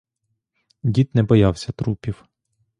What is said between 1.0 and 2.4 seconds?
не боявся трупів.